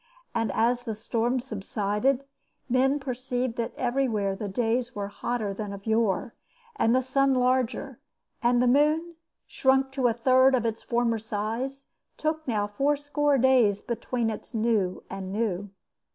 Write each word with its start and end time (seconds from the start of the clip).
And 0.33 0.51
as 0.53 0.81
the 0.81 0.95
storms 0.95 1.45
subsided 1.45 2.23
men 2.67 2.99
perceived 2.99 3.55
that 3.57 3.71
everywhere 3.77 4.35
the 4.35 4.47
days 4.49 4.95
were 4.95 5.09
hotter 5.09 5.53
than 5.53 5.71
of 5.73 5.85
yore, 5.85 6.33
and 6.75 6.95
the 6.95 7.03
sun 7.03 7.35
larger, 7.35 7.99
and 8.41 8.63
the 8.63 8.67
moon, 8.67 9.13
shrunk 9.45 9.91
to 9.91 10.07
a 10.07 10.13
third 10.13 10.55
of 10.55 10.65
its 10.65 10.81
former 10.81 11.19
size, 11.19 11.85
took 12.17 12.47
now 12.47 12.65
fourscore 12.65 13.37
days 13.37 13.83
between 13.83 14.31
its 14.31 14.55
new 14.55 15.03
and 15.07 15.31
new. 15.31 15.69